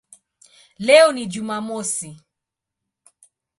[0.79, 2.19] Leo ni Jumamosi".